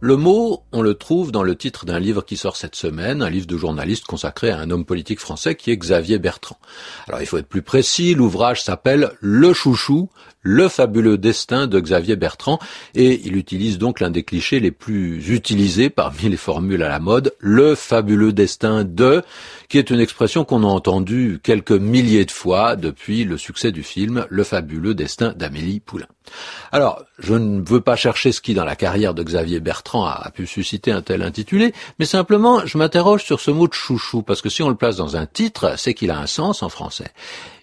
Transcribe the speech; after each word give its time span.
Le 0.00 0.16
mot, 0.16 0.62
on 0.72 0.82
le 0.82 0.92
trouve 0.92 1.32
dans 1.32 1.42
le 1.42 1.56
titre 1.56 1.86
d'un 1.86 1.98
livre 1.98 2.22
qui 2.22 2.36
sort 2.36 2.56
cette 2.56 2.76
semaine, 2.76 3.22
un 3.22 3.30
livre 3.30 3.46
de 3.46 3.56
journaliste 3.56 4.04
consacré 4.04 4.50
à 4.50 4.58
un 4.58 4.70
homme 4.70 4.84
politique 4.84 5.20
français 5.20 5.54
qui 5.54 5.70
est 5.70 5.76
Xavier 5.78 6.18
Bertrand. 6.18 6.58
Alors 7.08 7.22
il 7.22 7.26
faut 7.26 7.38
être 7.38 7.48
plus 7.48 7.62
précis, 7.62 8.14
l'ouvrage 8.14 8.62
s'appelle 8.62 9.12
Le 9.20 9.54
Chouchou, 9.54 10.10
le 10.42 10.68
fabuleux 10.68 11.16
destin 11.16 11.66
de 11.66 11.80
Xavier 11.80 12.14
Bertrand, 12.14 12.58
et 12.94 13.22
il 13.24 13.36
utilise 13.36 13.78
donc 13.78 14.00
l'un 14.00 14.10
des 14.10 14.22
clichés 14.22 14.60
les 14.60 14.70
plus 14.70 15.30
utilisés 15.30 15.88
parmi 15.88 16.28
les 16.28 16.36
formules 16.36 16.82
à 16.82 16.88
la 16.90 17.00
mode, 17.00 17.32
le 17.38 17.74
fabuleux 17.74 18.34
destin 18.34 18.84
de, 18.84 19.22
qui 19.70 19.78
est 19.78 19.88
une 19.88 19.98
expression 19.98 20.44
qu'on 20.44 20.62
a 20.62 20.66
entendue 20.66 21.40
quelques 21.42 21.72
milliers 21.72 22.26
de 22.26 22.30
fois 22.30 22.76
depuis 22.76 23.24
le 23.24 23.38
succès 23.38 23.72
du 23.72 23.82
film 23.82 24.26
Le 24.28 24.44
fabuleux 24.44 24.94
destin 24.94 25.32
d'Amélie 25.34 25.80
Poulain. 25.80 26.06
Alors, 26.70 27.02
je 27.18 27.34
ne 27.34 27.66
veux 27.66 27.80
pas 27.80 27.96
chercher 27.96 28.30
ce 28.32 28.40
qui 28.40 28.54
dans 28.54 28.64
la 28.64 28.76
carrière 28.76 29.14
de 29.14 29.22
Xavier 29.22 29.60
Bertrand 29.60 29.85
a, 29.94 30.30
pu 30.34 30.46
susciter 30.46 30.92
un 30.92 31.02
tel 31.02 31.22
intitulé, 31.22 31.72
mais 31.98 32.04
simplement 32.04 32.64
je 32.66 32.78
m'interroge 32.78 33.24
sur 33.24 33.40
ce 33.40 33.50
mot 33.50 33.68
de 33.68 33.72
chouchou, 33.72 34.22
parce 34.22 34.42
que 34.42 34.48
si 34.48 34.62
on 34.62 34.68
le 34.68 34.74
place 34.74 34.96
dans 34.96 35.16
un 35.16 35.26
titre, 35.26 35.74
c'est 35.76 35.94
qu'il 35.94 36.10
a 36.10 36.18
un 36.18 36.26
sens 36.26 36.62
en 36.62 36.68
français 36.68 37.12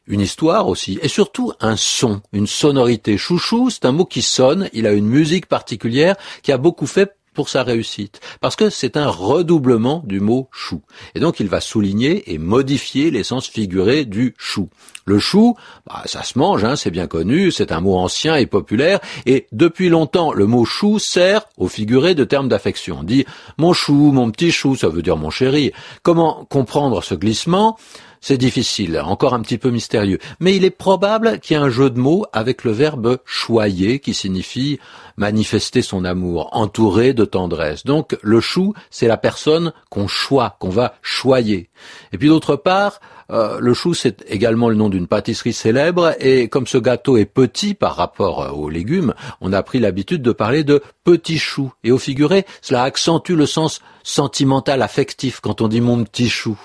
une 0.06 0.20
histoire 0.20 0.68
aussi, 0.68 1.00
et 1.02 1.08
surtout 1.08 1.54
un 1.62 1.78
son, 1.78 2.22
une 2.34 2.46
sonorité. 2.46 3.18
Chouchou, 3.18 3.70
c'est 3.70 3.86
un 3.86 3.94
mot 3.94 4.04
qui 4.04 4.22
sonne, 4.22 4.70
il 4.74 4.86
a 4.86 4.92
une 4.92 5.08
musique 5.08 5.46
particulière 5.46 6.18
qui 6.42 6.52
a 6.52 6.58
beaucoup 6.58 6.88
fait 6.88 7.16
pour 7.34 7.50
sa 7.50 7.64
réussite, 7.64 8.20
parce 8.42 8.56
que 8.56 8.70
c'est 8.70 8.98
un 8.98 9.08
redoublement 9.08 10.04
du 10.06 10.20
mot 10.20 10.50
chou. 10.52 10.82
Et 11.16 11.20
donc 11.20 11.40
il 11.40 11.48
va 11.48 11.62
souligner 11.62 12.34
et 12.34 12.38
modifier 12.38 13.12
l'essence 13.12 13.48
figurée 13.48 14.06
du 14.06 14.34
chou. 14.38 14.70
Le 15.06 15.20
chou, 15.20 15.56
bah, 15.86 16.04
ça 16.06 16.24
se 16.24 16.40
mange, 16.40 16.64
hein, 16.64 16.76
c'est 16.76 16.92
bien 16.92 17.08
connu, 17.08 17.52
c'est 17.52 17.72
un 17.72 17.82
mot 17.82 17.98
ancien 17.98 18.36
et 18.36 18.46
populaire, 18.46 19.00
et 19.26 19.48
depuis 19.52 19.90
longtemps 19.90 20.32
le 20.32 20.46
mot 20.46 20.64
chou 20.64 21.00
sert 21.00 21.46
au 21.58 21.68
figuré 21.68 22.16
de 22.16 22.24
termes 22.24 22.48
d'affection. 22.48 23.00
On 23.00 23.04
dit 23.04 23.26
mon 23.58 23.74
chou, 23.74 24.12
mon 24.12 24.32
petit 24.32 24.52
chou, 24.52 24.76
ça 24.76 24.88
veut 24.88 25.02
dire 25.02 25.18
mon 25.18 25.30
chéri. 25.30 25.72
Comment 26.04 26.46
comprendre 26.46 27.04
ce 27.04 27.16
glissement? 27.16 27.78
C'est 28.24 28.38
difficile, 28.38 29.02
encore 29.04 29.34
un 29.34 29.42
petit 29.42 29.58
peu 29.58 29.70
mystérieux. 29.70 30.18
Mais 30.40 30.56
il 30.56 30.64
est 30.64 30.70
probable 30.70 31.42
qu'il 31.42 31.58
y 31.58 31.60
ait 31.60 31.64
un 31.64 31.70
jeu 31.70 31.90
de 31.90 32.00
mots 32.00 32.26
avec 32.32 32.64
le 32.64 32.72
verbe 32.72 33.18
choyer 33.26 34.00
qui 34.00 34.14
signifie 34.14 34.80
manifester 35.18 35.82
son 35.82 36.06
amour, 36.06 36.48
entourer 36.54 37.14
de 37.14 37.26
tendresse. 37.26 37.84
Donc 37.84 38.18
le 38.22 38.40
chou, 38.40 38.74
c'est 38.90 39.10
la 39.10 39.18
personne 39.18 39.74
qu'on 39.90 40.08
choisit, 40.08 40.54
qu'on 40.58 40.70
va 40.70 40.96
choyer. 41.02 41.70
Et 42.14 42.18
puis 42.18 42.30
d'autre 42.30 42.56
part, 42.56 43.02
euh, 43.30 43.58
le 43.60 43.74
chou, 43.74 43.94
c'est 43.94 44.24
également 44.30 44.70
le 44.70 44.76
nom 44.76 44.88
d'une 44.88 45.08
pâtisserie 45.08 45.52
célèbre, 45.52 46.16
et 46.20 46.48
comme 46.48 46.66
ce 46.66 46.78
gâteau 46.78 47.18
est 47.18 47.26
petit 47.26 47.74
par 47.74 47.98
rapport 47.98 48.42
euh, 48.42 48.52
aux 48.52 48.70
légumes, 48.70 49.14
on 49.42 49.52
a 49.52 49.64
pris 49.64 49.80
l'habitude 49.80 50.22
de 50.22 50.32
parler 50.32 50.64
de 50.64 50.82
petit 51.04 51.40
chou. 51.40 51.74
Et 51.84 51.92
au 51.92 51.98
figuré, 51.98 52.46
cela 52.62 52.84
accentue 52.84 53.34
le 53.34 53.48
sens 53.48 53.82
sentimental, 54.04 54.82
affectif, 54.82 55.42
quand 55.42 55.60
on 55.60 55.68
dit 55.68 55.82
mon 55.82 56.06
petit 56.06 56.30
chou. 56.30 56.58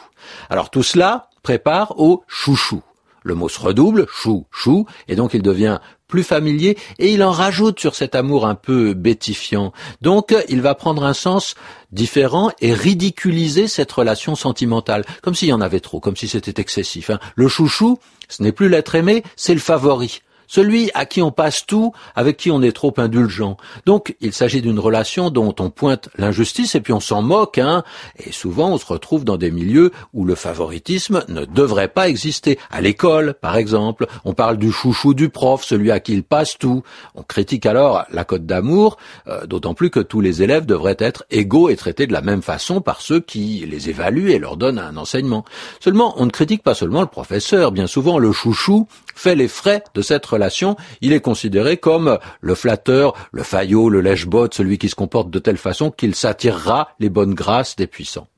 Alors 0.50 0.70
tout 0.70 0.82
cela, 0.82 1.28
prépare 1.42 1.98
au 1.98 2.24
chouchou. 2.26 2.82
Le 3.22 3.34
mot 3.34 3.48
se 3.48 3.60
redouble, 3.60 4.06
chou, 4.10 4.46
chou, 4.50 4.86
et 5.08 5.16
donc 5.16 5.34
il 5.34 5.42
devient 5.42 5.80
plus 6.06 6.22
familier 6.22 6.78
et 6.98 7.12
il 7.12 7.22
en 7.22 7.30
rajoute 7.30 7.78
sur 7.78 7.94
cet 7.94 8.14
amour 8.14 8.46
un 8.46 8.54
peu 8.54 8.94
bétifiant. 8.94 9.72
Donc 10.00 10.34
il 10.48 10.62
va 10.62 10.74
prendre 10.74 11.04
un 11.04 11.12
sens 11.12 11.54
différent 11.92 12.50
et 12.60 12.72
ridiculiser 12.72 13.68
cette 13.68 13.92
relation 13.92 14.34
sentimentale, 14.34 15.04
comme 15.22 15.34
s'il 15.34 15.48
y 15.48 15.52
en 15.52 15.60
avait 15.60 15.80
trop, 15.80 16.00
comme 16.00 16.16
si 16.16 16.28
c'était 16.28 16.60
excessif. 16.60 17.10
Hein. 17.10 17.20
Le 17.36 17.48
chouchou, 17.48 17.98
ce 18.28 18.42
n'est 18.42 18.52
plus 18.52 18.68
l'être 18.68 18.94
aimé, 18.94 19.22
c'est 19.36 19.54
le 19.54 19.60
favori 19.60 20.22
celui 20.48 20.90
à 20.94 21.06
qui 21.06 21.22
on 21.22 21.30
passe 21.30 21.64
tout, 21.64 21.92
avec 22.16 22.36
qui 22.36 22.50
on 22.50 22.62
est 22.62 22.72
trop 22.72 22.92
indulgent. 22.96 23.56
Donc, 23.86 24.16
il 24.20 24.32
s'agit 24.32 24.62
d'une 24.62 24.80
relation 24.80 25.30
dont 25.30 25.54
on 25.60 25.70
pointe 25.70 26.08
l'injustice 26.16 26.74
et 26.74 26.80
puis 26.80 26.92
on 26.92 27.00
s'en 27.00 27.22
moque, 27.22 27.58
hein. 27.58 27.84
Et 28.18 28.32
souvent, 28.32 28.70
on 28.70 28.78
se 28.78 28.86
retrouve 28.86 29.24
dans 29.24 29.36
des 29.36 29.50
milieux 29.50 29.92
où 30.12 30.24
le 30.24 30.34
favoritisme 30.34 31.24
ne 31.28 31.44
devrait 31.44 31.88
pas 31.88 32.08
exister. 32.08 32.58
À 32.70 32.80
l'école, 32.80 33.34
par 33.34 33.56
exemple, 33.56 34.06
on 34.24 34.32
parle 34.32 34.56
du 34.56 34.72
chouchou 34.72 35.14
du 35.14 35.28
prof, 35.28 35.62
celui 35.62 35.90
à 35.90 36.00
qui 36.00 36.14
il 36.14 36.24
passe 36.24 36.58
tout. 36.58 36.82
On 37.14 37.22
critique 37.22 37.66
alors 37.66 38.04
la 38.10 38.24
cote 38.24 38.46
d'amour, 38.46 38.96
euh, 39.28 39.46
d'autant 39.46 39.74
plus 39.74 39.90
que 39.90 40.00
tous 40.00 40.20
les 40.20 40.42
élèves 40.42 40.66
devraient 40.66 40.96
être 40.98 41.24
égaux 41.30 41.68
et 41.68 41.76
traités 41.76 42.06
de 42.06 42.12
la 42.12 42.22
même 42.22 42.42
façon 42.42 42.80
par 42.80 43.02
ceux 43.02 43.20
qui 43.20 43.66
les 43.70 43.90
évaluent 43.90 44.30
et 44.30 44.38
leur 44.38 44.56
donnent 44.56 44.78
un 44.78 44.96
enseignement. 44.96 45.44
Seulement, 45.80 46.14
on 46.16 46.26
ne 46.26 46.30
critique 46.30 46.62
pas 46.62 46.74
seulement 46.74 47.02
le 47.02 47.06
professeur. 47.06 47.72
Bien 47.72 47.86
souvent, 47.86 48.18
le 48.18 48.32
chouchou 48.32 48.86
fait 49.18 49.34
les 49.34 49.48
frais 49.48 49.82
de 49.94 50.02
cette 50.02 50.24
relation. 50.24 50.76
Il 51.00 51.12
est 51.12 51.20
considéré 51.20 51.76
comme 51.76 52.18
le 52.40 52.54
flatteur, 52.54 53.14
le 53.32 53.42
faillot, 53.42 53.88
le 53.88 54.00
lèche-botte, 54.00 54.54
celui 54.54 54.78
qui 54.78 54.88
se 54.88 54.94
comporte 54.94 55.30
de 55.30 55.38
telle 55.38 55.58
façon 55.58 55.90
qu'il 55.90 56.14
s'attirera 56.14 56.90
les 57.00 57.08
bonnes 57.08 57.34
grâces 57.34 57.76
des 57.76 57.86
puissants. 57.86 58.28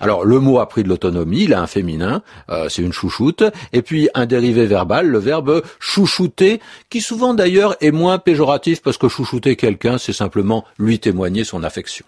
Alors 0.00 0.24
le 0.24 0.40
mot 0.40 0.58
a 0.58 0.68
pris 0.68 0.82
de 0.82 0.88
l'autonomie, 0.88 1.44
il 1.44 1.54
a 1.54 1.60
un 1.60 1.66
féminin, 1.66 2.22
euh, 2.50 2.68
c'est 2.68 2.82
une 2.82 2.92
chouchoute, 2.92 3.44
et 3.72 3.82
puis 3.82 4.08
un 4.14 4.26
dérivé 4.26 4.66
verbal, 4.66 5.06
le 5.06 5.18
verbe 5.18 5.62
chouchouter, 5.78 6.60
qui 6.88 7.00
souvent 7.00 7.34
d'ailleurs 7.34 7.76
est 7.80 7.92
moins 7.92 8.18
péjoratif 8.18 8.82
parce 8.82 8.98
que 8.98 9.08
chouchouter 9.08 9.56
quelqu'un, 9.56 9.98
c'est 9.98 10.12
simplement 10.12 10.64
lui 10.78 10.98
témoigner 10.98 11.44
son 11.44 11.62
affection. 11.62 12.04